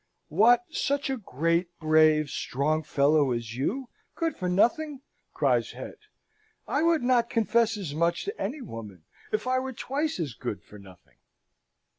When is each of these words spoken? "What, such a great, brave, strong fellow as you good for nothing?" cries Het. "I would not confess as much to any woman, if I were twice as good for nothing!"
"What, 0.29 0.63
such 0.71 1.11
a 1.11 1.17
great, 1.17 1.77
brave, 1.79 2.31
strong 2.31 2.81
fellow 2.81 3.29
as 3.33 3.55
you 3.55 3.89
good 4.15 4.35
for 4.35 4.49
nothing?" 4.49 5.01
cries 5.31 5.73
Het. 5.73 5.99
"I 6.67 6.81
would 6.81 7.03
not 7.03 7.29
confess 7.29 7.77
as 7.77 7.93
much 7.93 8.25
to 8.25 8.41
any 8.41 8.61
woman, 8.61 9.03
if 9.31 9.45
I 9.45 9.59
were 9.59 9.73
twice 9.73 10.19
as 10.19 10.33
good 10.33 10.63
for 10.63 10.79
nothing!" 10.79 11.17